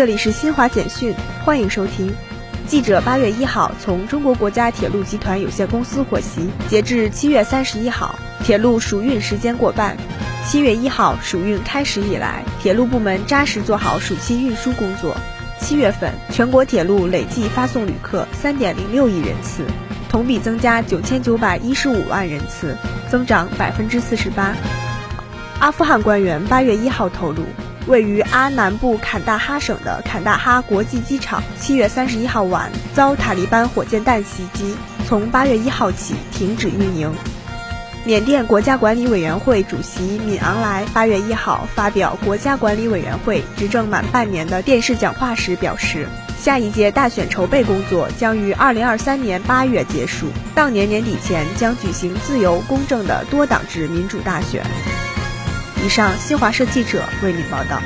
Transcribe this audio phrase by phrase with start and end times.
[0.00, 1.14] 这里是新华简讯，
[1.44, 2.10] 欢迎收听。
[2.66, 9.98] 记者八月一号从中国国家铁路集团有限公司获悉，截至七月三十一号，铁路暑运时间过半。
[10.46, 15.14] 七月一号暑运开始以来，铁路部门扎实做好暑期运输工作。
[15.58, 19.66] 七月份，全国铁路累计发送旅客三点零六亿人次，
[20.08, 22.74] 同比增加九千九百一十五万人次，
[23.10, 24.56] 增长百分之四十八。
[25.58, 27.44] 阿富汗官员八月一号透露，
[27.86, 37.12] 位于阿南部坎大哈省的坎大哈国际机场，七月三十一号晚遭塔利班火箭弹袭击，从八月一号起停止运营。
[38.02, 46.08] 缅甸国家管理委员会主席敏昂莱八月一号发表国家管理委员会执政满半年的电视讲话时表示，
[46.38, 54.64] 下一届大选筹备工作将于二零二三年八月结束，当年年底前将举行自由公正的多党制民主大选。
[55.82, 57.80] 以上，新华社记者为您报道。